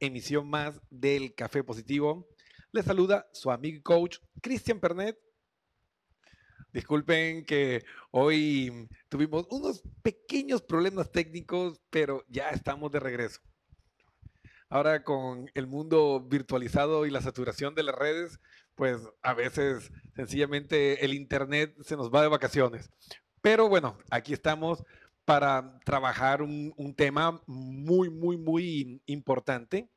[0.00, 2.28] emisión más del Café Positivo.
[2.72, 5.18] Les saluda su amigo y coach Cristian Pernet.
[6.72, 13.40] Disculpen que hoy tuvimos unos pequeños problemas técnicos, pero ya estamos de regreso.
[14.68, 18.38] Ahora con el mundo virtualizado y la saturación de las redes,
[18.74, 22.90] pues a veces sencillamente el Internet se nos va de vacaciones.
[23.40, 24.84] Pero bueno, aquí estamos
[25.28, 29.90] para trabajar un, tema muy, muy, muy importante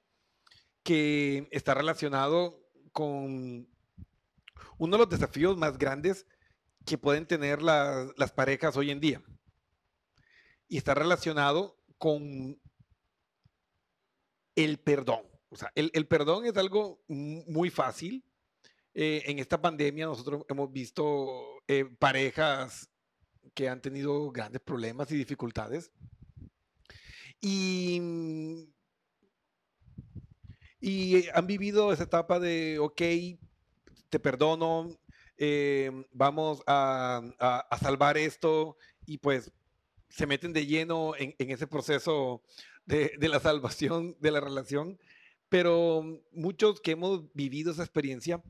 [0.84, 3.66] que está relacionado con
[4.78, 6.28] uno de los desafíos más grandes
[6.86, 9.24] que pueden tener las, parejas hoy en día.
[10.68, 12.60] Y está relacionado con
[14.58, 15.22] el perdón.
[15.48, 18.26] O sea, el, perdón es algo mu- muy fácil.
[18.94, 22.91] Eh, en esta pandemia nosotros hemos visto eh, parejas
[23.54, 25.92] que han tenido grandes problemas y dificultades.
[27.42, 28.00] Y,
[30.80, 33.02] y han vivido esa etapa de, ok,
[34.10, 35.00] te perdono,
[35.38, 39.52] eh, vamos a, a- salvar esto y pues
[40.10, 42.44] se meten de lleno en, ese proceso
[42.86, 45.00] de, de la salvación de la relación.
[45.50, 48.44] Pero muchos que hemos vivido esa experiencia,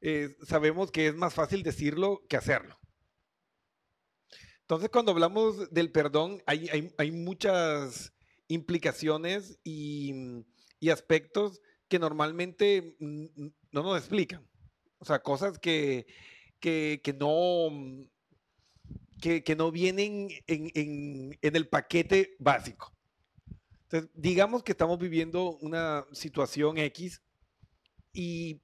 [0.00, 2.78] eh, sabemos que es más fácil decirlo que hacerlo.
[4.68, 8.12] Entonces, cuando hablamos del perdón, hay, muchas
[8.48, 10.44] implicaciones y, mm,
[10.78, 14.46] y aspectos que normalmente mm, mm, no nos explican.
[14.98, 16.06] O sea, cosas que,
[16.60, 17.70] que, que no,
[19.22, 22.92] que, que no vienen en, el paquete básico.
[23.84, 27.22] Entonces, digamos que estamos viviendo una situación X
[28.12, 28.60] y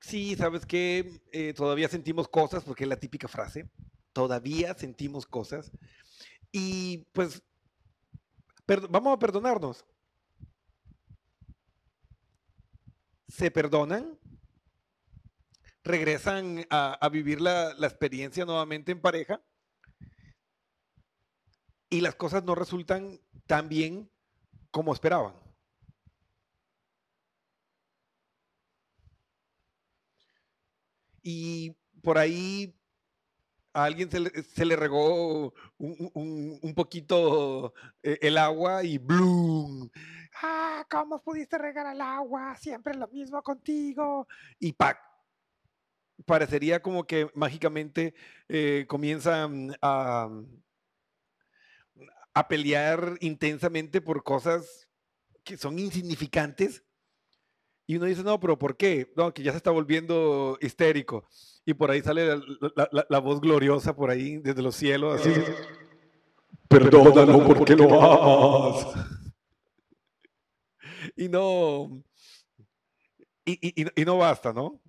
[0.00, 1.20] sí, ¿sabes qué?
[1.30, 3.70] Eh, todavía sentimos cosas, porque es la típica frase,
[4.12, 5.70] todavía sentimos cosas.
[6.50, 7.42] Y pues,
[8.90, 9.84] vamos a perdonarnos.
[13.28, 14.18] Se perdonan,
[15.82, 19.42] regresan a, vivir la experiencia nuevamente en pareja
[21.92, 24.10] y las cosas no resultan tan bien
[24.70, 25.34] como esperaban.
[31.22, 32.74] Y por ahí
[33.72, 39.90] a alguien se le, regó un poquito eh, el agua y ¡bloom!
[40.42, 40.84] ¡Ah!
[40.90, 42.56] ¿Cómo pudiste regar el agua?
[42.56, 44.26] Siempre lo mismo contigo.
[44.58, 44.98] Y ¡pac!
[46.26, 48.14] Parecería como que mágicamente
[48.48, 50.28] eh, comienzan a,
[52.34, 54.88] a pelear intensamente por cosas
[55.44, 56.82] que son insignificantes.
[57.86, 59.12] Y uno dice, no, pero ¿por qué?
[59.16, 61.26] No, que ya se está volviendo histérico.
[61.66, 62.36] Y por ahí sale la,
[62.76, 65.30] la- la- la voz gloriosa por ahí desde los cielos, así.
[66.68, 68.86] Perdónalo porque lo amas.
[71.16, 72.02] Y no,
[73.44, 74.80] y- y- y no basta, ¿no?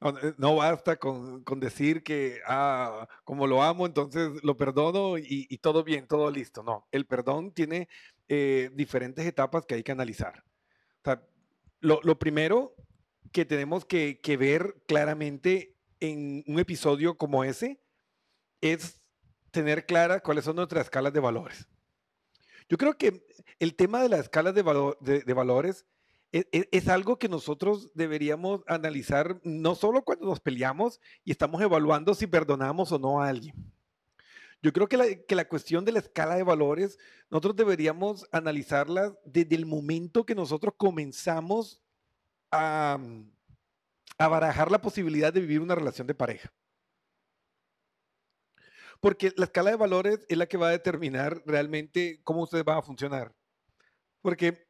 [0.00, 5.18] No, eh, no basta con, con decir que, ah, como lo amo, entonces lo perdono
[5.18, 6.62] y, y todo bien, todo listo.
[6.62, 7.88] No, el perdón tiene
[8.28, 10.44] eh, diferentes etapas que hay que analizar.
[11.80, 12.74] Lo, lo primero
[13.32, 17.80] que tenemos que, que ver claramente en un episodio como ese
[18.60, 19.02] es
[19.50, 21.68] tener clara cuáles son nuestras escalas de valores.
[22.68, 23.24] Yo creo que
[23.58, 25.86] el tema de las escalas de, valo- de valores
[26.32, 31.60] e- e- es, algo que nosotros deberíamos analizar no solo cuando nos peleamos y estamos
[31.60, 33.54] evaluando si perdonamos o no a alguien.
[34.62, 36.98] Yo creo que la, que la cuestión de la escala de valores,
[37.30, 41.82] nosotros deberíamos analizarla desde el momento que nosotros comenzamos
[42.50, 42.98] a,
[44.18, 46.52] a barajar la posibilidad de vivir una relación de pareja.
[49.00, 52.78] Porque la escala de valores es la que va a determinar realmente cómo ustedes van
[52.78, 53.34] a funcionar.
[54.20, 54.69] Porque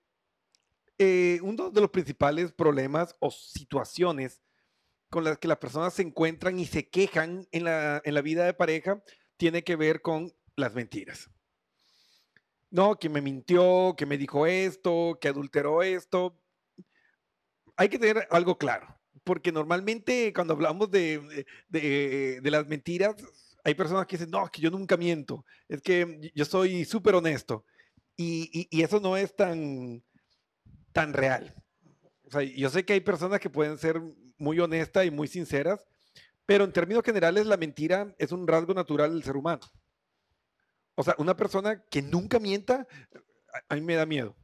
[1.02, 4.43] eh, uno de los principales problemas o situaciones
[5.08, 8.44] con las que las personas se encuentran y se quejan en la, en la vida
[8.44, 9.02] de pareja
[9.38, 11.31] tiene que ver con las mentiras.
[12.69, 16.38] No, que me mintió, que me dijo esto, que adulteró esto.
[17.76, 23.17] Hay que tener algo claro, porque normalmente cuando hablamos de, de, las mentiras,
[23.64, 27.64] hay personas que dicen, no, que yo nunca miento, es que yo soy súper honesto.
[28.19, 30.05] Y, y, eso no es tan,
[30.92, 31.54] tan real.
[32.56, 34.00] Yo sé que hay personas que pueden ser
[34.38, 35.84] muy honestas y muy sinceras,
[36.46, 39.62] pero en términos generales la mentira es un rasgo natural del ser humano.
[40.94, 42.87] O sea, una persona que nunca mienta,
[43.69, 44.37] a, mí me da miedo,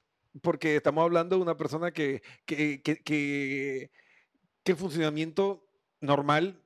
[0.42, 3.90] porque estamos hablando de una persona que, que, que, que,
[4.62, 5.68] que el funcionamiento
[6.00, 6.62] normal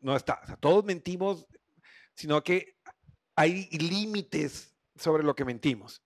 [0.00, 0.40] no está.
[0.42, 1.46] O sea, todos mentimos,
[2.14, 2.76] sino que
[3.34, 6.02] hay límites sobre lo que mentimos.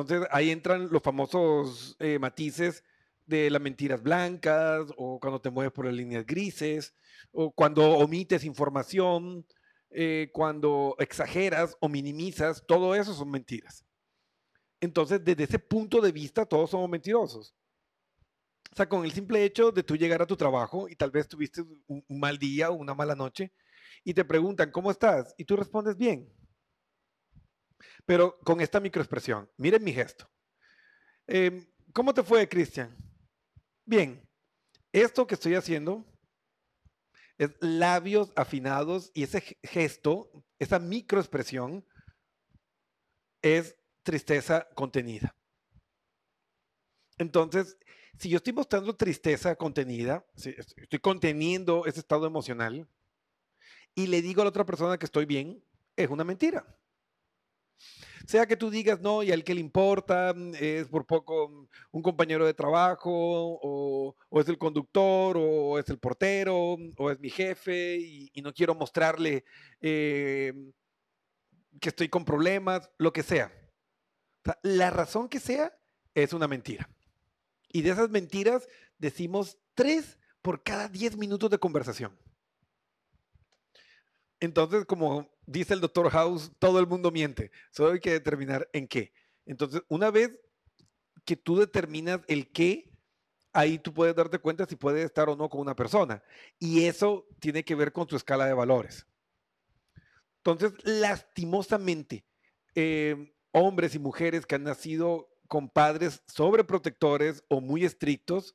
[0.00, 2.84] Entonces ahí entran los famosos eh, matices
[3.24, 6.94] de las mentiras blancas o cuando te mueves por las líneas grises
[7.32, 9.46] o cuando omites información,
[9.90, 13.84] eh, cuando exageras o minimizas, todo eso son mentiras.
[14.80, 17.54] Entonces, desde ese punto de vista, todos somos mentirosos.
[18.70, 21.26] O sea, con el simple hecho de tú llegar a tu trabajo y tal vez
[21.26, 23.52] tuviste un, un mal día o una mala noche
[24.04, 25.34] y te preguntan, ¿cómo estás?
[25.38, 26.30] Y tú respondes bien.
[28.04, 30.28] Pero con esta microexpresión, miren mi gesto.
[31.26, 32.96] Eh, ¿Cómo te fue, Cristian?
[33.84, 34.28] Bien,
[34.92, 36.04] esto que estoy haciendo
[37.38, 41.84] es labios afinados y ese gesto, esa microexpresión,
[43.42, 45.34] es tristeza contenida.
[47.18, 47.76] Entonces,
[48.18, 52.88] si yo estoy mostrando tristeza contenida, estoy conteniendo ese estado emocional
[53.94, 55.62] y le digo a la otra persona que estoy bien,
[55.96, 56.75] es una mentira.
[58.26, 62.44] Sea que tú digas, no, y al que le importa es por poco un compañero
[62.44, 68.42] de trabajo, o, es el conductor, o es el portero, o es mi jefe, y,
[68.42, 69.44] no quiero mostrarle
[69.80, 70.52] eh,
[71.80, 73.52] que estoy con problemas, lo que sea.
[74.62, 75.72] La razón que sea
[76.14, 76.90] es una mentira.
[77.68, 78.68] Y de esas mentiras
[78.98, 82.18] decimos tres por cada diez minutos de conversación.
[84.40, 87.50] Entonces, como dice el doctor House, todo el mundo miente.
[87.70, 89.12] Solo hay que determinar en qué.
[89.46, 90.38] Entonces, una vez
[91.24, 92.92] que tú determinas el qué,
[93.52, 96.22] ahí tú puedes darte cuenta si puedes estar o no con una persona.
[96.58, 99.06] Y eso tiene que ver con tu escala de valores.
[100.38, 102.24] Entonces, lastimosamente,
[102.74, 108.54] eh, hombres y mujeres que han nacido con padres sobreprotectores o muy estrictos,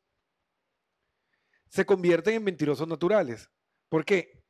[1.69, 3.49] se convierten en mentirosos naturales.
[3.89, 4.40] ¿Por qué?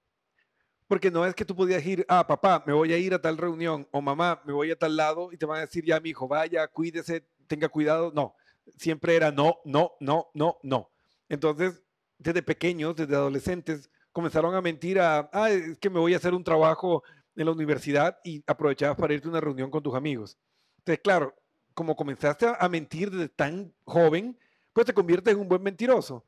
[0.92, 3.38] Porque no es que tú podías ir, ah, papá, me voy a ir a tal
[3.38, 6.10] reunión, o mamá, me voy a tal lado, y te van a decir, ya, mi
[6.10, 8.12] hijo, vaya, cuídese, tenga cuidado.
[8.14, 8.36] No,
[8.76, 10.92] siempre era no, no, no, no, no.
[11.30, 11.82] Entonces,
[12.18, 16.34] desde pequeños, desde adolescentes, comenzaron a mentir a, ah, es que me voy a hacer
[16.34, 17.04] un trabajo
[17.38, 20.38] en la universidad y aprovechabas para irte a una reunión con tus amigos.
[20.80, 21.34] Entonces, claro,
[21.74, 24.38] como comenzaste a mentir desde tan joven,
[24.74, 26.26] pues te conviertes en un buen mentiroso.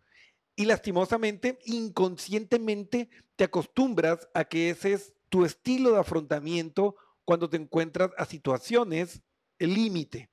[0.55, 6.95] Y lastimosamente, inconscientemente, te acostumbras a que ese es tu estilo de afrontamiento
[7.25, 9.21] cuando te encuentras a situaciones
[9.59, 10.29] límite.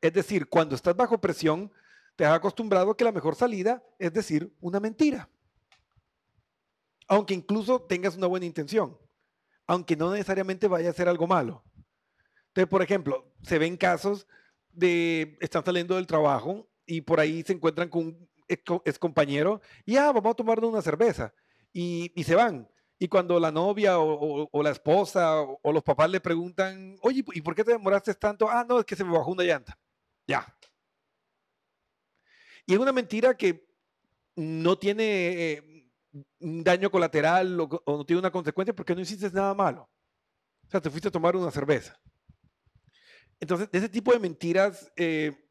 [0.00, 1.70] Es decir, cuando estás bajo presión,
[2.16, 5.28] te has acostumbrado a que la mejor salida es decir una mentira.
[7.08, 8.96] Aunque incluso tengas una buena intención,
[9.66, 11.64] aunque no necesariamente vaya a ser algo malo.
[12.48, 14.26] Entonces, por ejemplo, se ven casos
[14.72, 18.28] de están saliendo del trabajo y por ahí se encuentran con
[18.84, 21.32] es compañero y ah, vamos a tomar una cerveza
[21.72, 22.68] y, y, se van.
[22.98, 27.54] Y cuando la novia o, la esposa o, los papás le preguntan, oye, ¿y por
[27.54, 28.48] qué te demoraste tanto?
[28.48, 29.78] Ah, no, es que se me bajó una llanta.
[30.26, 30.54] Ya.
[32.66, 33.66] Y es una mentira que
[34.36, 35.90] no tiene eh,
[36.40, 39.88] un daño colateral o, no tiene una consecuencia porque no hiciste nada malo.
[40.66, 41.98] O sea, te fuiste a tomar una cerveza.
[43.40, 45.49] Entonces, ese tipo de mentiras, eh,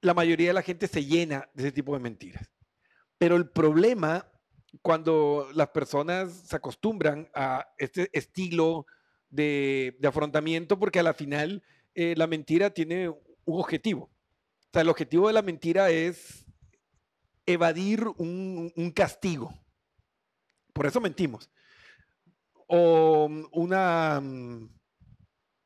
[0.00, 2.50] la mayoría de la gente se llena de ese tipo de mentiras.
[3.18, 4.30] Pero el problema
[4.82, 8.86] cuando las personas se acostumbran a este estilo
[9.30, 11.62] de, afrontamiento, porque a la final
[11.94, 14.04] eh, la mentira tiene un objetivo.
[14.04, 16.46] O sea, el objetivo de la mentira es
[17.46, 19.52] evadir un, un castigo.
[20.72, 21.50] Por eso mentimos.
[22.66, 24.22] O una,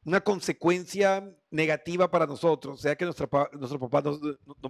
[0.05, 4.21] una consecuencia negativa para nosotros, sea que nuestro papá nos,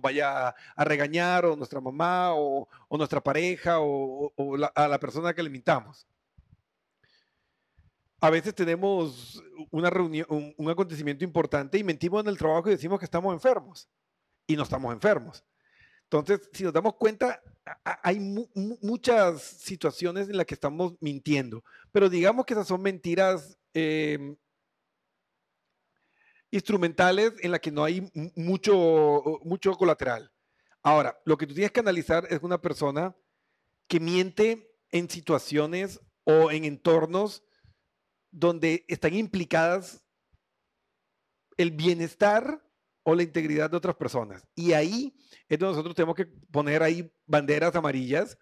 [0.00, 5.42] vaya a regañar, o nuestra mamá, o, nuestra pareja, o, la, a la persona que
[5.42, 6.06] le mintamos.
[8.20, 12.98] A veces tenemos una reunión, un, acontecimiento importante y mentimos en el trabajo y decimos
[12.98, 13.88] que estamos enfermos
[14.46, 15.44] y no estamos enfermos.
[16.04, 17.42] Entonces, si nos damos cuenta,
[17.84, 18.46] hay mu
[18.82, 24.36] muchas situaciones en las que estamos mintiendo, pero digamos que esas son mentiras eh,
[26.52, 30.30] instrumentales en las que no hay mucho, mucho colateral.
[30.82, 33.16] Ahora, lo que tú tienes que analizar es una persona
[33.88, 37.42] que miente en situaciones o en entornos
[38.30, 40.04] donde están implicadas
[41.56, 42.62] el bienestar
[43.02, 44.46] o la integridad de otras personas.
[44.54, 45.14] Y ahí
[45.48, 48.38] es donde nosotros tenemos que poner ahí banderas amarillas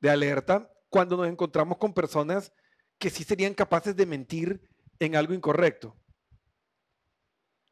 [0.00, 2.52] de alerta cuando nos encontramos con personas
[2.98, 4.60] que sí serían capaces de mentir
[4.98, 5.99] en algo incorrecto.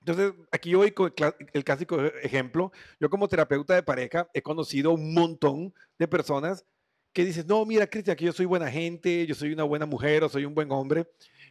[0.08, 1.12] Entonces, aquí yo voy con
[1.52, 2.72] el clásico ejemplo.
[2.98, 6.64] Yo como terapeuta de pareja he conocido un montón de personas
[7.12, 10.24] que dicen, no, mira, Cristian, que yo soy buena gente, yo soy una buena mujer
[10.24, 11.06] o soy un buen hombre,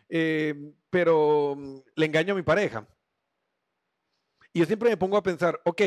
[0.10, 2.88] eh, pero mm, le engaño a mi pareja.
[4.54, 5.82] Y yo siempre me pongo a pensar, ok,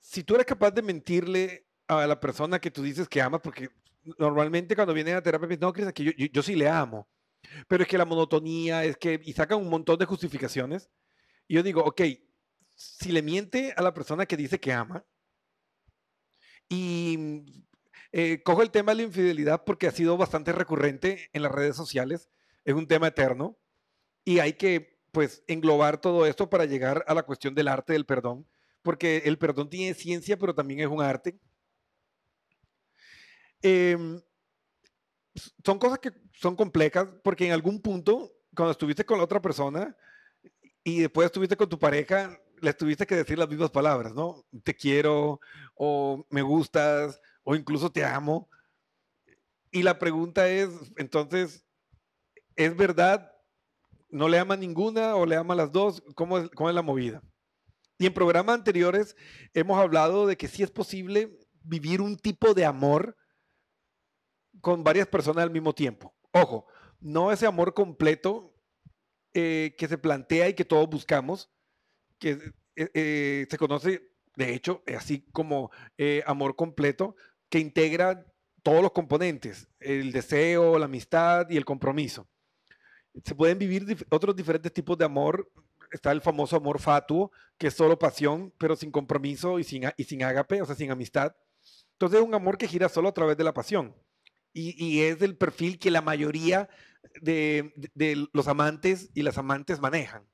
[0.00, 3.70] si tú eres capaz de mentirle a la persona que tú dices que amas, porque
[4.18, 7.08] normalmente cuando viene a terapia, no, Cristian, que yo, yo, yo sí le amo
[7.68, 10.90] pero es que la monotonía, es que, y sacan un montón de justificaciones.
[11.46, 12.02] Y yo digo, ok,
[12.74, 15.04] si le miente a la persona que dice que ama,
[16.68, 17.44] y
[18.12, 21.76] eh, cojo el tema de la infidelidad porque ha sido bastante recurrente en las redes
[21.76, 22.30] sociales,
[22.64, 23.58] es un tema eterno,
[24.24, 28.06] y hay que, pues, englobar todo esto para llegar a la cuestión del arte del
[28.06, 28.48] perdón,
[28.82, 31.38] porque el perdón tiene ciencia, pero también es un arte.
[33.62, 33.96] Eh,
[35.64, 36.12] son cosas que
[36.44, 39.96] son complejas porque en algún punto, cuando estuviste con la otra persona
[40.82, 44.44] y después estuviste con tu pareja, le tuviste que decir las mismas palabras, ¿no?
[44.62, 45.40] Te quiero,
[45.74, 48.50] o me gustas, o incluso te amo.
[49.70, 51.64] Y la pregunta es, entonces,
[52.56, 53.32] ¿es verdad?
[54.10, 56.02] ¿No le ama ninguna o le ama las dos?
[56.14, 57.22] ¿Cómo es, cómo es la movida?
[57.96, 59.16] Y en programas anteriores
[59.54, 63.16] hemos hablado de que sí es posible vivir un tipo de amor
[64.60, 66.13] con varias personas al mismo tiempo.
[66.36, 66.66] Ojo,
[67.00, 68.52] no ese amor completo
[69.34, 71.48] eh, que se plantea y que todos buscamos,
[72.18, 75.70] que eh, eh, se conoce, de hecho, así como
[76.26, 77.14] amor completo,
[77.48, 78.26] que integra
[78.64, 82.26] todos los componentes, el deseo, la amistad y el compromiso.
[83.22, 85.48] Se pueden vivir otros diferentes tipos de amor.
[85.92, 90.02] Está el famoso amor fatuo, que es solo pasión, pero sin compromiso y sin, y
[90.02, 91.36] sin ágape, o sea, sin amistad.
[91.92, 93.94] Entonces es un amor que gira solo a través de la pasión
[94.54, 96.68] y, es el perfil que la mayoría
[97.20, 97.74] de,
[98.32, 100.26] los amantes y las amantes manejan.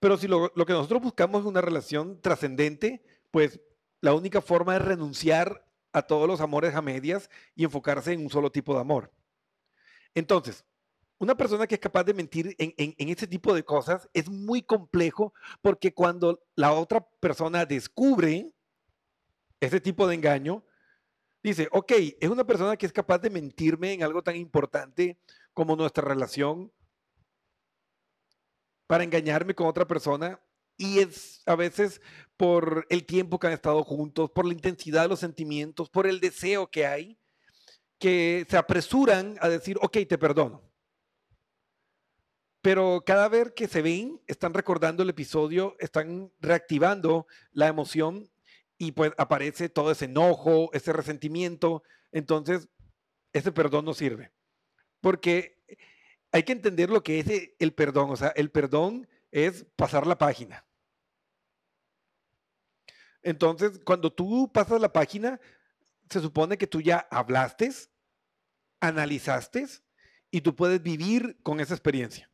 [0.00, 3.60] Pero si lo, lo que nosotros buscamos es una relación trascendente, pues
[4.00, 8.30] la única forma es renunciar a todos los amores a medias y enfocarse en un
[8.30, 9.12] solo tipo de amor.
[10.14, 10.64] Entonces,
[11.18, 14.28] una persona que es capaz de mentir en, en, en, este tipo de cosas es
[14.28, 18.52] muy complejo porque cuando la otra persona descubre
[19.60, 20.64] ese tipo de engaño,
[21.42, 25.18] Dice, ok, es una persona que es capaz de mentirme en algo tan importante
[25.54, 26.70] como nuestra relación
[28.86, 30.40] para engañarme con otra persona
[30.76, 32.00] y es a veces
[32.36, 36.20] por el tiempo que han estado juntos, por la intensidad de los sentimientos, por el
[36.20, 37.18] deseo que hay,
[37.98, 40.62] que se apresuran a decir, ok, te perdono.
[42.62, 48.30] Pero cada vez que se ven, están recordando el episodio, están reactivando la emoción
[48.82, 51.82] y pues aparece todo ese enojo, ese resentimiento.
[52.12, 52.70] Entonces,
[53.34, 54.32] ese perdón no sirve.
[55.02, 55.62] Porque
[56.32, 58.08] hay que entender lo que es el perdón.
[58.08, 60.64] O sea, el perdón es pasar la página.
[63.22, 65.38] Entonces, cuando tú pasas la página,
[66.08, 67.70] se supone que tú ya hablaste,
[68.80, 69.66] analizaste
[70.30, 72.30] y tú puedes vivir con esa experiencia.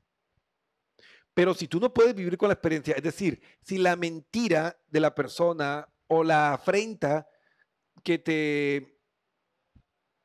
[1.34, 5.00] Pero si tú no puedes vivir con la experiencia, es decir, si la mentira de
[5.00, 7.28] la persona o la afrenta
[8.02, 9.00] que te,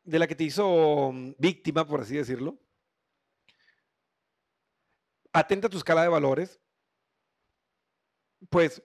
[0.03, 2.59] de la que te hizo mm, víctima, por así decirlo,
[5.33, 6.59] atenta a tu escala de valores,
[8.50, 8.83] pues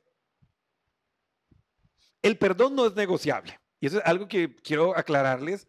[2.23, 3.59] el perdón no es negociable.
[3.81, 5.69] Y eso es algo que quiero aclararles.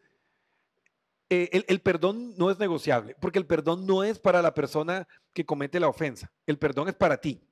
[1.29, 5.07] Eh, el, el perdón no es negociable, porque el perdón no es para la persona
[5.33, 6.31] que comete la ofensa.
[6.45, 7.46] El perdón es para ti.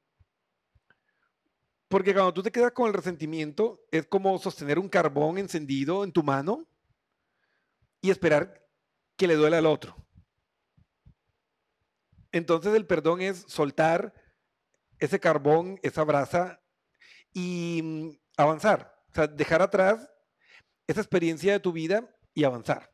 [1.88, 6.12] Porque cuando tú te quedas con el resentimiento, es como sostener un carbón encendido en
[6.12, 6.68] tu mano
[8.02, 8.66] y esperar
[9.16, 9.96] que le duele al otro.
[12.32, 14.14] Entonces el perdón es soltar
[15.00, 16.62] ese carbón, esa brasa
[17.32, 18.94] y mm, avanzar.
[19.12, 20.12] O sea, dejar atrás
[20.88, 22.92] esa experiencia de tu vida y avanzar.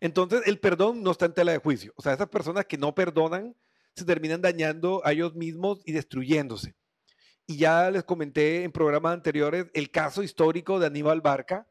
[0.00, 1.92] Entonces el perdón no está en tela de juicio.
[1.96, 3.56] O sea, esas personas que no perdonan
[3.94, 6.74] se terminan dañando a ellos mismos y destruyéndose.
[7.46, 11.66] Y ya les comenté en programas anteriores el caso histórico de Aníbal Barca,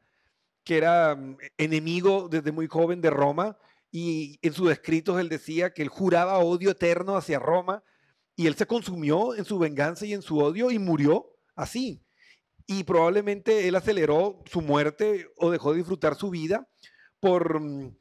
[0.64, 3.58] que era mm, enemigo desde muy joven de Roma
[3.90, 7.82] y en sus escritos él decía que él juraba odio eterno hacia Roma
[8.34, 12.04] y él se consumió en su venganza y en su odio y murió así.
[12.66, 16.68] Y probablemente él aceleró su muerte o dejó de disfrutar su vida
[17.20, 17.96] por, mm,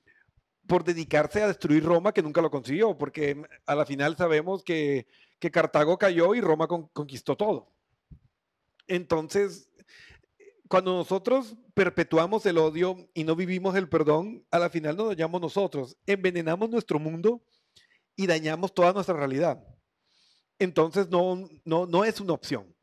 [0.67, 4.63] por dedicarse a destruir Roma, que nunca lo consiguió, porque mm, a la final sabemos
[4.63, 5.07] que,
[5.39, 7.73] que Cartago cayó y Roma con, conquistó todo.
[8.87, 9.69] Entonces,
[10.67, 15.41] cuando nosotros perpetuamos el odio y no vivimos el perdón, a la final nos dañamos
[15.41, 17.43] nosotros, envenenamos nuestro mundo
[18.15, 19.63] y dañamos toda nuestra realidad.
[20.57, 22.73] Entonces no, no, no es una opción.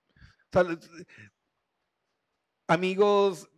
[2.68, 3.48] amigos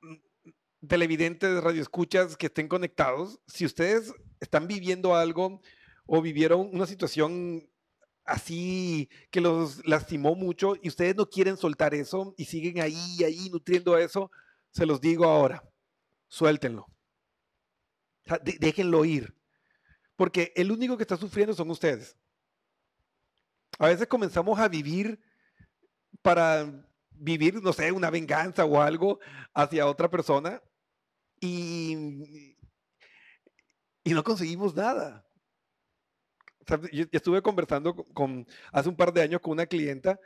[0.00, 5.60] mm, televidentes, radioescuchas que estén conectados, si ustedes están viviendo algo
[6.06, 7.68] o vivieron una situación
[8.24, 13.50] así que los lastimó mucho y ustedes no quieren soltar eso y siguen ahí, ahí
[13.50, 14.30] nutriendo eso,
[14.70, 15.62] se los digo ahora,
[16.28, 16.86] suéltenlo.
[18.42, 19.34] déjenlo ir.
[20.16, 22.16] Porque el único que está sufriendo son ustedes.
[23.78, 25.20] A veces comenzamos a vivir
[26.22, 29.18] para vivir, no sé, una venganza o algo
[29.52, 30.62] hacia otra persona
[31.40, 32.56] y,
[34.04, 35.23] y no conseguimos nada
[37.12, 40.18] estuve conversando con, hace un par de años con una clienta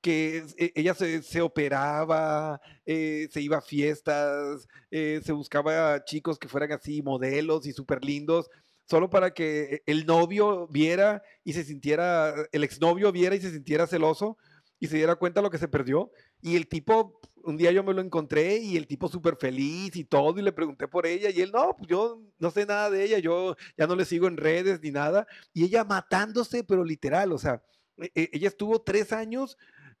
[0.00, 6.48] que e, ella se, operaba, eh, se iba a fiestas, eh, se buscaba chicos que
[6.48, 8.48] fueran así modelos y súper lindos,
[8.84, 13.86] solo para que el novio viera y se sintiera, el exnovio viera y se sintiera
[13.86, 14.36] celoso
[14.78, 16.10] y se diera cuenta de lo que se perdió.
[16.42, 20.04] Y el tipo un día yo me lo encontré y el tipo súper feliz y
[20.04, 23.04] todo, y le pregunté por ella, y él, no, pues yo no sé nada de
[23.04, 27.32] ella, yo ya no le sigo en redes ni nada, y ella matándose, pero literal,
[27.32, 27.62] o sea,
[27.98, 29.56] e, e, ella estuvo tres años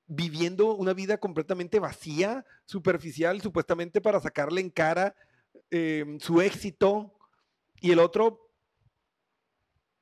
[0.06, 5.14] viviendo una vida completamente vacía, superficial, supuestamente para sacarle en cara
[5.70, 7.12] em, su éxito,
[7.80, 8.50] y el otro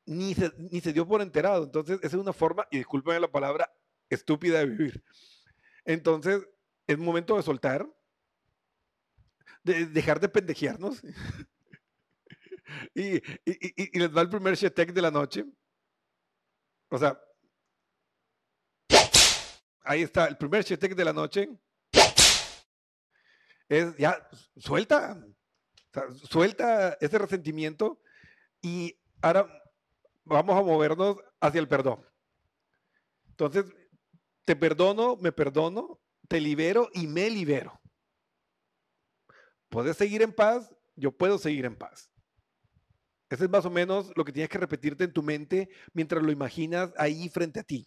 [0.06, 1.64] ni se, ni se dio por enterado.
[1.64, 3.70] Entonces, esa es una forma, y discúlpenme la palabra,
[4.08, 5.02] estúpida de vivir.
[5.84, 6.46] Entonces,
[6.86, 7.86] es momento de soltar,
[9.62, 11.02] de dejar de pendejearnos.
[12.94, 13.20] y,
[13.98, 15.44] les va el primer chetek de la noche.
[16.90, 17.18] O sea,
[19.82, 21.48] ahí está, el primer chetek de la noche.
[23.68, 25.24] Es ya, suelta,
[26.28, 28.00] suelta ese resentimiento
[28.60, 29.48] y ahora
[30.24, 32.06] vamos a movernos hacia el perdón.
[33.30, 33.64] Entonces,
[34.44, 37.80] te perdono, me perdono, te libero y me libero.
[39.68, 42.10] Puedes seguir en paz, yo puedo seguir en paz.
[43.30, 46.30] Ese es más o menos lo que tienes que repetirte en tu mente mientras lo
[46.30, 47.86] imaginas ahí frente a ti.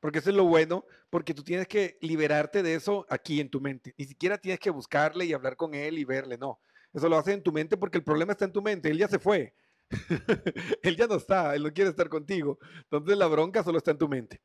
[0.00, 3.60] Porque eso es lo bueno, porque tú tienes que liberarte de eso aquí en tu
[3.60, 3.94] mente.
[3.96, 6.60] Ni siquiera tienes que buscarle y hablar con él y verle, no.
[6.92, 8.90] Eso lo haces en tu mente porque el problema está en tu mente.
[8.90, 9.54] Él ya se fue.
[10.82, 12.58] él ya no está, él no quiere estar contigo.
[12.82, 14.42] Entonces la bronca solo está en tu mente.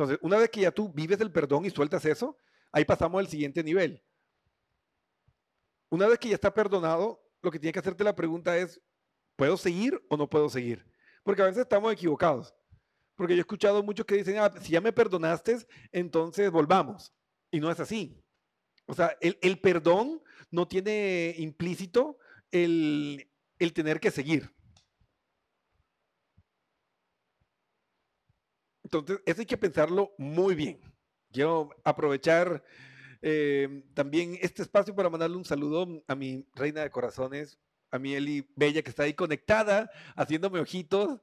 [0.00, 2.34] Entonces, una vez que ya tú vives el perdón y sueltas eso,
[2.72, 4.02] ahí pasamos al siguiente nivel.
[5.90, 8.80] Una vez que ya está perdonado, lo que tiene que hacerte la pregunta es,
[9.36, 10.86] ¿puedo seguir o no puedo seguir?
[11.22, 12.54] Porque a veces estamos equivocados.
[13.14, 15.58] Porque yo he escuchado muchos que dicen, ah, si ya me perdonaste,
[15.92, 17.12] entonces volvamos.
[17.50, 18.18] Y no es así.
[18.86, 22.16] O sea, el, perdón no tiene implícito
[22.50, 23.28] el
[23.74, 24.50] tener que seguir.
[28.92, 30.80] Entonces, eso hay que pensarlo muy bien.
[31.32, 32.64] Quiero aprovechar
[33.22, 37.60] eh, también este espacio para mandarle un saludo a mi reina de corazones,
[37.92, 41.20] a mi Eli Bella, que está ahí conectada, haciéndome ojitos.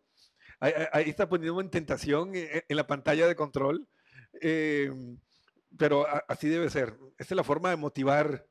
[0.62, 3.86] Ahí, está poniéndome en tentación eh, en, la pantalla de control.
[4.40, 4.90] Eh,
[5.78, 6.98] pero así debe ser.
[7.18, 8.48] Esa es la forma de motivar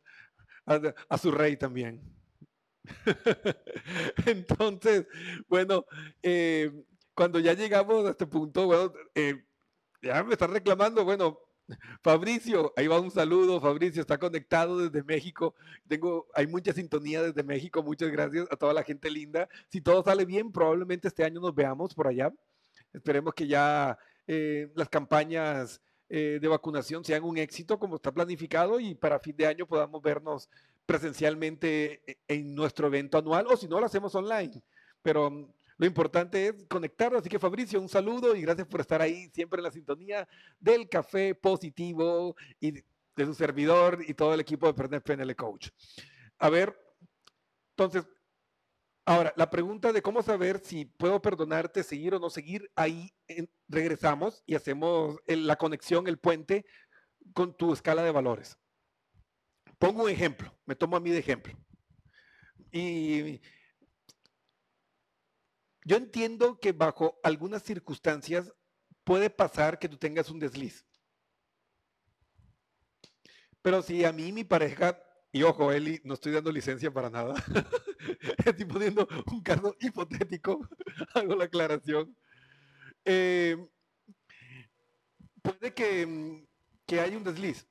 [0.66, 2.02] a, su rey también.
[4.26, 5.06] Entonces,
[5.48, 5.86] bueno,
[7.16, 9.42] cuando ya llegamos a este punto, bueno, eh,
[10.02, 11.04] Ya me están reclamando.
[11.04, 11.40] Bueno,
[12.02, 13.60] Fabricio, ahí va un saludo.
[13.60, 15.54] Fabricio está conectado desde México.
[15.88, 17.82] Tengo, hay mucha sintonía desde México.
[17.82, 19.48] Muchas gracias a toda la gente linda.
[19.68, 22.32] Si todo sale bien, probablemente este año nos veamos por allá.
[22.92, 28.78] Esperemos que ya eh, las campañas eh, de vacunación sean un éxito como está planificado
[28.78, 30.48] y para fin de año podamos vernos
[30.84, 34.62] presencialmente e, en nuestro evento anual o si no lo hacemos online.
[35.02, 37.20] Pero lo importante es conectarnos.
[37.20, 40.88] Así que Fabricio, un saludo y gracias por estar ahí siempre en la sintonía del
[40.88, 45.68] café positivo y de su servidor y todo el equipo de PNL Coach.
[46.38, 46.78] A ver,
[47.70, 48.06] entonces,
[49.04, 53.12] ahora, la pregunta de cómo saber si puedo perdonarte, seguir o no seguir, ahí
[53.68, 56.66] regresamos y hacemos la conexión, el puente
[57.32, 58.58] con tu escala de valores.
[59.78, 61.54] Pongo un ejemplo, me tomo a mí de ejemplo.
[62.72, 63.40] Y
[65.86, 68.52] yo entiendo que bajo algunas circunstancias
[69.04, 70.84] puede pasar que tú tengas un desliz.
[73.62, 77.34] Pero si a mí mi pareja, y ojo, Eli, no estoy dando licencia para nada,
[78.44, 80.68] estoy poniendo un caso hipotético,
[81.14, 82.16] hago la aclaración.
[83.04, 83.56] Eh,
[85.40, 86.48] puede que,
[86.84, 87.64] que haya un desliz.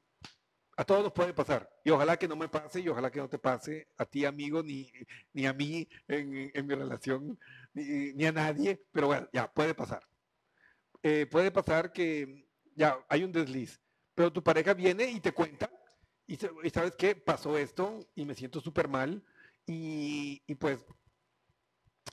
[0.77, 1.69] A todos nos puede pasar.
[1.83, 4.61] Y ojalá que no me pase y ojalá que no te pase a ti, amigo,
[4.61, 4.91] ni,
[5.33, 7.39] ni a mí en, en mi relación
[7.75, 10.01] ni, a nadie, pero bueno, ya puede pasar.
[11.03, 13.79] Eh, puede pasar que ya hay un desliz,
[14.15, 15.69] pero tu pareja viene y te cuenta,
[16.25, 19.23] y, sabes qué, pasó esto y me siento súper mal,
[19.67, 20.83] y, pues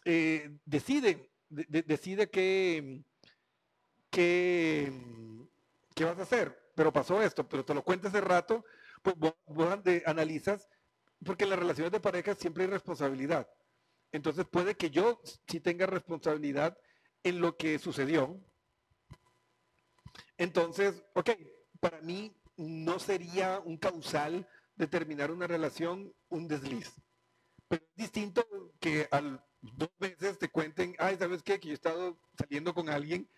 [0.04, 3.02] eh, decide, decide qué,
[4.10, 4.92] qué,
[5.94, 8.64] qué vas a hacer, pero pasó esto, pero te lo cuenta hace rato,
[9.02, 9.34] pues vos,
[10.06, 10.68] analizas,
[11.24, 13.48] porque en las relaciones de pareja siempre hay responsabilidad.
[14.12, 16.76] Entonces puede que yo sí tenga responsabilidad
[17.22, 18.40] en lo que sucedió.
[20.36, 21.30] Entonces, ok,
[21.80, 26.92] para mí no sería un causal de terminar una relación un desliz.
[27.68, 28.44] Pero es distinto
[28.80, 31.58] que al dos veces te cuenten, ay, ¿sabes qué?
[31.58, 33.28] Que yo he estado saliendo con alguien.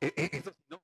[0.00, 0.80] E, e, eso no.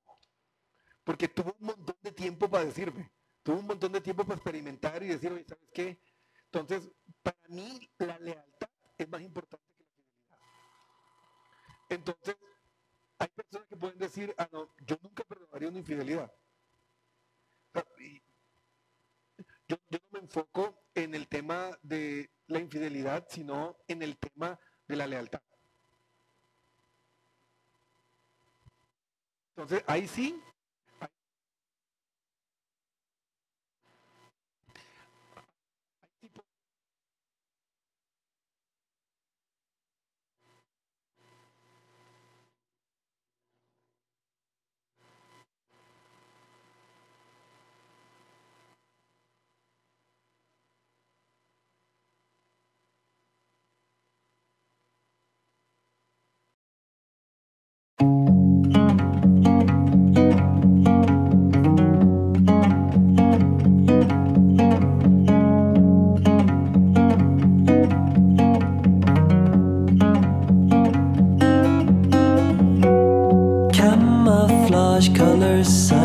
[1.07, 3.09] Porque tuvo un montón de tiempo para decirme.
[3.41, 5.97] Tuvo un montón de tiempo para experimentar y decir, oye, ¿sabes qué?
[6.43, 6.91] Entonces,
[7.23, 10.39] para mí, la lealtad es más importante que la fidelidad.
[11.87, 12.35] Entonces,
[13.19, 16.29] hay personas que pueden decir, ah, no, yo nunca perdonaría una infidelidad.
[19.69, 24.59] Yo, yo no me enfoco en el tema de la infidelidad, sino en el tema
[24.89, 25.41] de la lealtad.
[29.55, 30.37] Entonces, ahí sí,
[75.67, 75.96] side.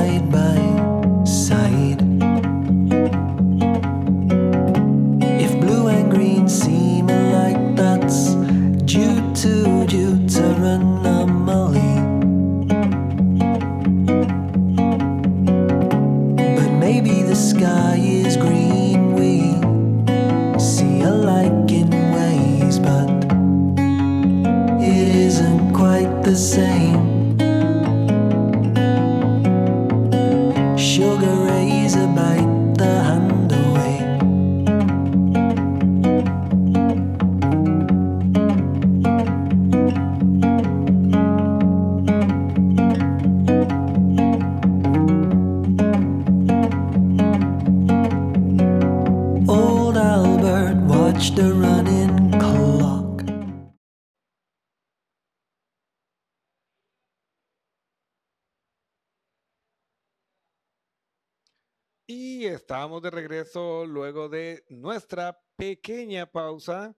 [62.14, 66.94] Estamos de regreso luego de nuestra pequeña pausa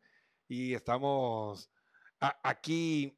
[0.48, 1.70] y estamos
[2.18, 3.16] aquí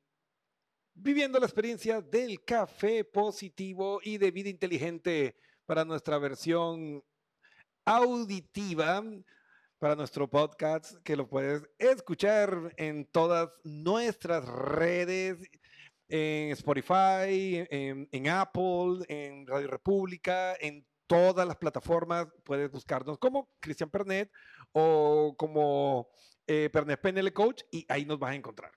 [0.93, 7.03] viviendo la experiencia del café positivo y de vida inteligente para nuestra versión
[7.87, 9.03] auditiva,
[9.79, 15.39] para nuestro podcast, que lo puedes escuchar en todas nuestras redes
[16.09, 22.29] en Spotify, en, en Apple, en Radio República, en todas las plataformas.
[22.45, 24.31] Puedes buscarnos como Cristian Pernet
[24.73, 26.09] o como
[26.47, 28.73] eh, Pernet PNL Coach y ahí nos vas a encontrar.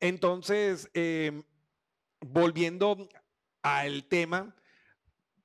[0.00, 1.42] Entonces, em,
[2.20, 3.08] volviendo
[3.62, 4.54] al tema,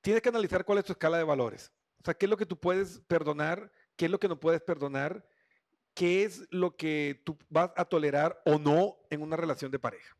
[0.00, 1.72] tienes que analizar cuál es tu escala de valores.
[2.00, 4.60] O sea, qué es lo que tú puedes perdonar, qué es lo que no puedes
[4.60, 5.26] perdonar,
[5.94, 10.16] qué es lo que tú vas a tolerar o no en una relación de pareja.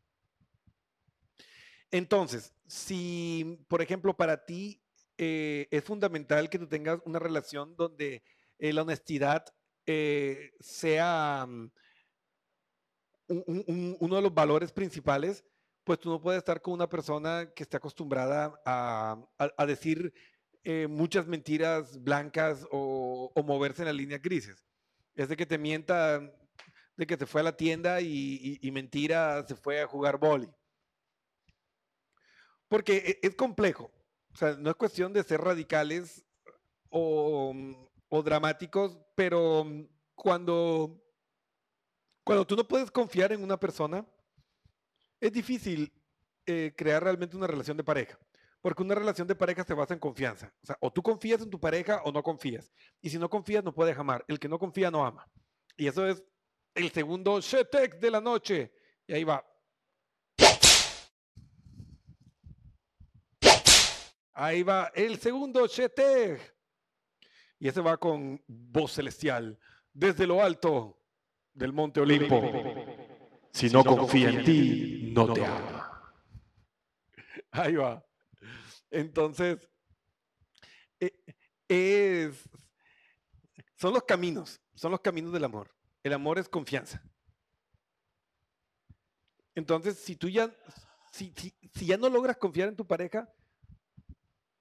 [1.91, 4.82] Entonces, si, por ejemplo, para ti
[5.17, 8.23] eh, es fundamental que tú tengas una relación donde
[8.57, 9.45] eh, la honestidad
[9.85, 11.71] eh, sea mm,
[13.99, 15.45] uno de los valores principales,
[15.83, 20.13] pues tú no puedes estar con una persona que esté acostumbrada a, decir
[20.87, 24.65] muchas mentiras blancas o, moverse en las líneas grises.
[25.15, 26.19] Es de que te mienta
[26.95, 30.49] de que se fue a la tienda y, y mentira, se fue a jugar boli.
[32.69, 33.91] Porque es complejo.
[34.33, 36.25] O sea, no es cuestión de ser radicales
[36.89, 37.53] o,
[38.23, 39.65] dramáticos, pero
[40.15, 41.01] cuando,
[42.23, 44.05] cuando tú no puedes confiar en una persona,
[45.19, 45.91] es difícil
[46.45, 48.19] eh, crear realmente una relación de pareja.
[48.61, 50.53] Porque una relación de pareja se basa en confianza.
[50.63, 52.71] O sea, o tú confías en tu pareja o no confías.
[53.01, 54.23] Y si no confías, no puedes amar.
[54.27, 55.29] El que no confía, no ama.
[55.75, 56.23] Y eso es
[56.73, 58.71] el segundo Shetek de la noche.
[59.05, 59.45] Y ahí va.
[64.33, 66.39] Ahí va el segundo Chete.
[67.59, 69.59] Y ese va con voz celestial.
[69.93, 70.99] Desde lo alto
[71.53, 72.41] del Monte Olimpo.
[73.51, 76.13] Si no confía en ti, no te ama.
[77.51, 78.03] Ahí va.
[78.89, 79.69] Entonces,
[80.99, 81.13] e,
[81.67, 82.49] es,
[83.75, 85.71] son los caminos, son los caminos del amor.
[86.01, 87.03] El amor es confianza.
[89.53, 90.51] Entonces, si tú ya,
[91.11, 91.31] si,
[91.73, 93.31] si ya no logras confiar en tu pareja,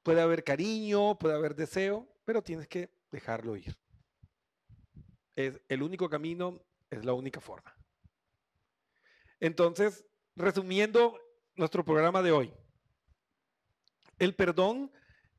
[0.03, 3.77] Puede haber cariño, puede haber deseo, pero tienes que dejarlo ir.
[5.37, 7.75] Es el único camino, es la única forma.
[9.41, 10.05] Entonces,
[10.37, 11.19] resumiendo
[11.57, 12.55] nuestro programa de hoy,
[14.19, 14.93] el perdón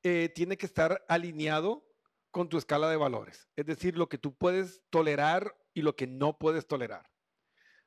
[0.03, 1.85] eh, tiene que estar alineado
[2.31, 6.07] con tu escala de valores, es decir, lo que tú puedes tolerar y lo que
[6.07, 7.09] no puedes tolerar.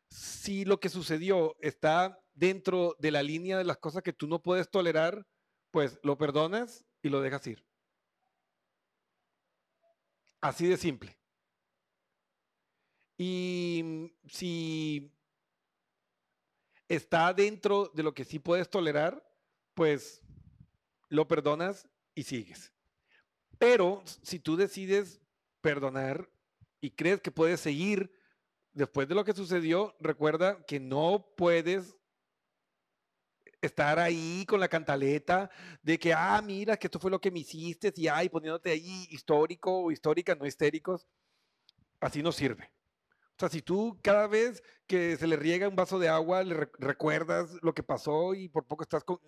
[0.09, 4.41] Si lo que sucedió está dentro de la línea de las cosas que tú no
[4.43, 5.27] puedes tolerar,
[5.77, 7.63] pues lo perdonas y lo dejas ir.
[10.41, 11.15] Así de simple.
[13.19, 15.13] Y si
[16.89, 19.23] está dentro de lo que sí puedes tolerar,
[19.75, 20.23] pues
[21.11, 22.73] lo perdonas y sigues.
[23.59, 25.21] Pero si tú decides
[25.61, 26.27] perdonar
[26.81, 28.11] y crees que puedes seguir
[28.73, 31.99] después de lo que sucedió, recuerda que no puedes
[33.67, 35.51] estar ahí con la cantaleta
[35.83, 39.07] de que, ah, mira, que esto fue lo que me hiciste, y ay, poniéndote ahí
[39.11, 41.07] histórico o histórica, no histéricos,
[42.01, 42.73] así no sirve.
[43.37, 46.71] O sea, si tú cada vez que se le riega un vaso de agua le
[46.79, 49.19] recuerdas lo que pasó y por poco estás con,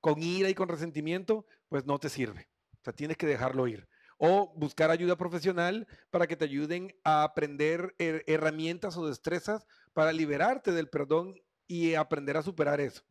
[0.00, 2.48] con ira y con resentimiento, pues no te sirve.
[2.74, 3.88] O sea, tienes que dejarlo ir.
[4.18, 10.70] O buscar ayuda profesional para que te ayuden a aprender herramientas o destrezas para liberarte
[10.70, 11.34] del perdón
[11.66, 13.02] y aprender a superar eso.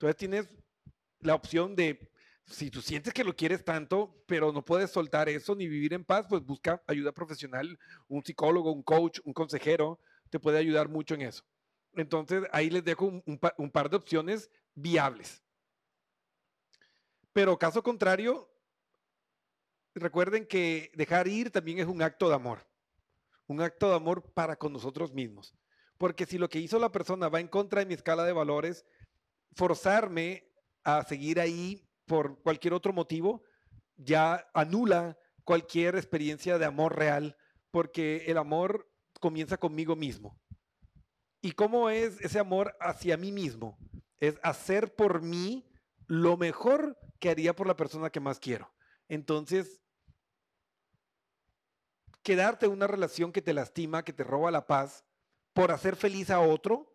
[0.00, 0.48] Entonces tienes
[1.18, 2.10] la opción de,
[2.46, 6.06] si tú sientes que lo quieres tanto, pero no puedes soltar eso ni vivir en
[6.06, 11.16] paz, pues busca ayuda profesional, un psicólogo, un coach, un consejero, te puede ayudar mucho
[11.16, 11.44] en eso.
[11.92, 13.22] Entonces ahí les dejo un,
[13.58, 15.42] un par de opciones viables.
[17.34, 18.50] Pero caso contrario,
[19.94, 22.66] recuerden que dejar ir también es un acto de amor,
[23.46, 25.54] un acto de amor para con nosotros mismos.
[25.98, 28.86] Porque si lo que hizo la persona va en contra de mi escala de valores,
[29.54, 30.50] forzarme
[30.84, 33.42] a seguir ahí por cualquier otro motivo
[33.96, 37.36] ya anula cualquier experiencia de amor real,
[37.70, 40.38] porque el amor comienza conmigo mismo.
[41.42, 43.78] ¿Y cómo es ese amor hacia mí mismo?
[44.18, 45.66] Es hacer por mí
[46.06, 48.72] lo mejor que haría por la persona que más quiero.
[49.08, 49.80] Entonces,
[52.22, 55.04] quedarte en una relación que te lastima, que te roba la paz,
[55.52, 56.89] por hacer feliz a otro,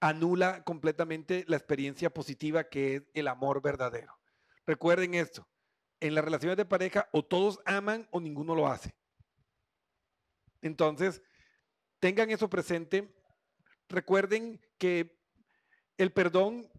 [0.00, 4.18] anula completamente la experiencia positiva que es el amor verdadero.
[4.66, 5.48] Recuerden esto,
[6.00, 8.94] en las relaciones de pareja o todos aman o ninguno lo hace.
[10.62, 11.22] Entonces,
[12.00, 13.12] tengan eso presente.
[13.88, 15.18] Recuerden que
[15.96, 16.70] el perdón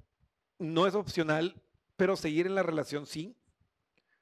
[0.58, 1.62] no es opcional,
[1.98, 3.36] pero seguir en la relación sí.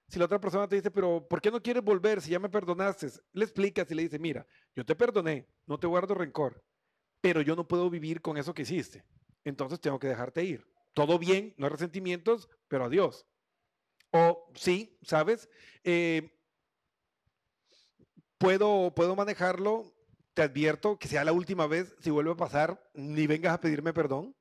[0.08, 2.50] Si la otra persona te dice, pero ¿por qué no quieres volver si ya me
[2.50, 3.10] perdonaste?
[3.34, 6.64] Le explicas y le dice, mira, yo te perdoné, no te guardo rencor
[7.22, 9.04] pero yo no puedo vivir con eso que hiciste.
[9.44, 10.68] entonces tengo que dejarte ir.
[10.94, 13.26] Todo bien, no hay resentimientos, pero adiós.
[14.12, 15.50] O sí, ¿sabes?
[15.84, 16.38] Eh,
[18.38, 19.94] puedo, puedo manejarlo,
[20.34, 23.94] te advierto que sea la última vez, si vuelve a pasar, ni vengas a pedirme
[23.94, 24.36] perdón,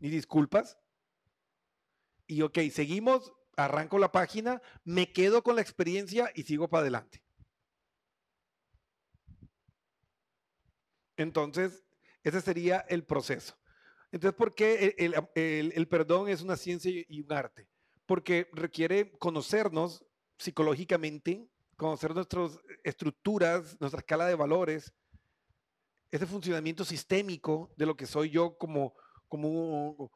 [0.00, 0.78] ni disculpas.
[2.26, 7.21] Y ok, seguimos, arranco la página, me quedo con la experiencia y sigo para adelante.
[11.22, 11.84] Entonces,
[12.22, 13.56] ese sería el proceso.
[14.10, 17.66] Entonces, ¿por qué el, perdón es una ciencia y un arte?
[18.06, 20.04] Porque requiere conocernos
[20.38, 24.92] psicológicamente, conocer nuestras estructuras, nuestra escala de valores,
[26.10, 28.94] ese funcionamiento sistémico de lo que soy yo como,
[29.28, 30.12] como,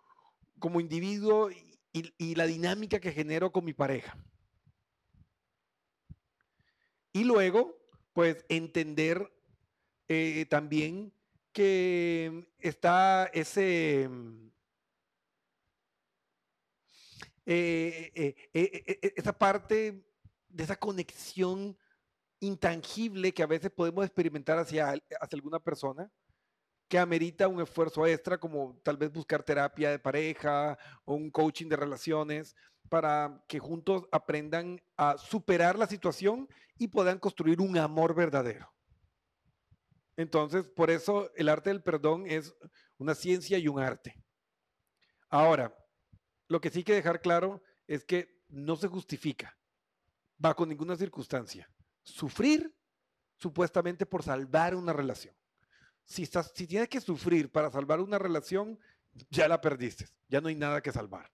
[0.58, 1.48] como individuo
[1.92, 4.18] y la dinámica que genero con mi pareja.
[7.14, 7.74] Y luego,
[8.12, 9.32] pues, entender
[10.08, 11.12] eh, también
[11.52, 14.08] que está ese...
[14.08, 14.50] mm,
[17.48, 20.04] eh, eh, esa parte
[20.48, 21.78] de esa conexión
[22.40, 26.10] intangible que a veces podemos experimentar hacia, hacia alguna persona
[26.88, 31.68] que amerita un esfuerzo extra, como tal vez buscar terapia de pareja o un coaching
[31.68, 32.54] de relaciones,
[32.88, 38.75] para que juntos aprendan a superar la situación y puedan construir un amor verdadero.
[40.16, 42.55] Entonces, por eso el arte del perdón es
[42.98, 44.22] una ciencia y un arte.
[45.29, 45.76] Ahora,
[46.48, 49.57] lo que sí hay que dejar claro es que no se justifica
[50.38, 51.70] bajo ninguna circunstancia
[52.02, 52.74] sufrir
[53.37, 55.35] supuestamente por salvar una relación.
[56.05, 56.26] Si,
[56.66, 58.79] tienes que sufrir para salvar una relación,
[59.29, 61.31] ya la perdiste, ya no hay nada que salvar.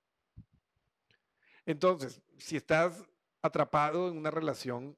[1.66, 3.04] Entonces, si estás
[3.42, 4.96] atrapado en una relación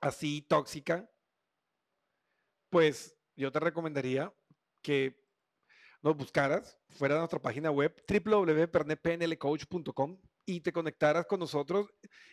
[0.00, 1.08] así tóxica,
[2.74, 4.34] pues yo te recomendaría
[4.82, 5.24] que
[6.02, 11.86] nos buscaras fuera de nuestra página web www.pernetpnlcoach.com y te conectaras con nosotros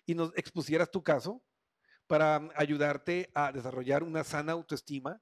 [0.04, 1.44] y nos expusieras tu caso
[2.08, 5.22] para mm, ayudarte a desarrollar una sana autoestima,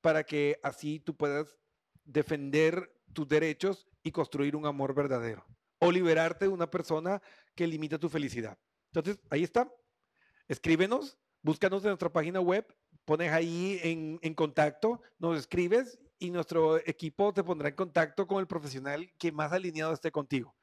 [0.00, 1.56] para que así tú puedas
[2.02, 5.46] defender tus derechos y construir un amor verdadero
[5.78, 7.22] o liberarte de una persona
[7.54, 8.58] que limita tu felicidad.
[8.92, 9.72] Entonces, ahí está.
[10.48, 12.66] Escríbenos, búscanos en nuestra página web,
[13.04, 18.48] pones ahí en, contacto, nos escribes y nuestro equipo te pondrá en contacto con el
[18.48, 20.56] profesional que más alineado esté contigo.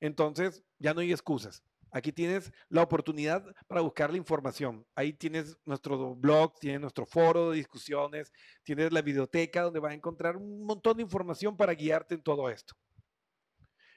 [0.00, 1.62] Entonces, ya no hay excusas.
[1.90, 4.86] Aquí tienes la oportunidad para buscar la información.
[4.94, 8.30] Ahí tienes nuestro blog, tienes nuestro foro de discusiones,
[8.62, 12.50] tienes la biblioteca donde vas a encontrar un montón de información para guiarte en todo
[12.50, 12.74] esto.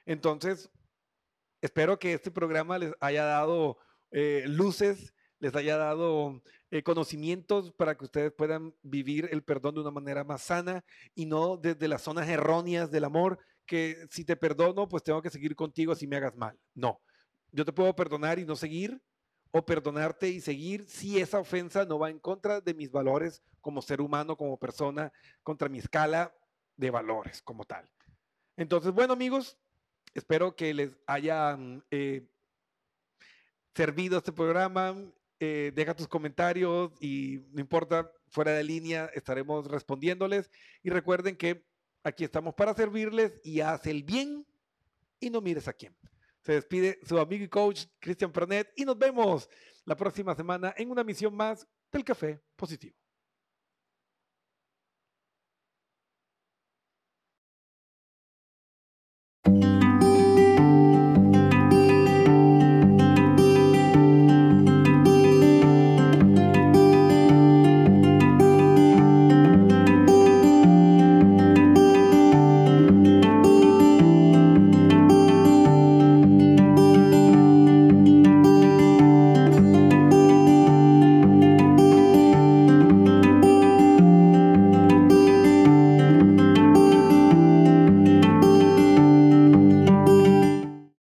[0.06, 0.72] Entonces,
[1.60, 3.80] espero que este programa les haya dado
[4.12, 9.82] eh, luces, les haya dado eh, conocimientos para que ustedes puedan vivir el perdón de
[9.82, 14.38] una manera más sana y no desde las zonas erróneas del amor, que si te
[14.38, 16.58] perdono, pues tengo que seguir contigo si me hagas mal.
[16.76, 17.02] No,
[17.52, 19.02] yo te puedo perdonar y no seguir,
[19.52, 23.82] o perdonarte y seguir si esa ofensa no va en contra de mis valores como
[23.82, 25.12] ser humano, como persona,
[25.44, 26.34] contra mi escala
[26.78, 27.90] de valores como tal.
[28.56, 29.58] Entonces, bueno amigos,
[30.14, 31.58] espero que les haya
[31.90, 32.30] eh,
[33.76, 34.96] servido este programa.
[35.44, 40.52] Eh, deja tus comentarios y no importa, fuera de línea estaremos respondiéndoles.
[40.84, 41.66] Y recuerden que
[42.04, 44.46] aquí estamos para servirles y haz el bien
[45.20, 45.98] y no mires a quién.
[46.44, 49.50] Se despide su amigo y coach Cristian Pernet y nos vemos
[49.84, 53.01] la próxima semana en una misión más del Café Positivo.